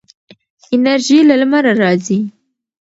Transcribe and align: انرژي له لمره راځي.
انرژي 0.75 1.19
له 1.29 1.35
لمره 1.41 1.71
راځي. 1.81 2.19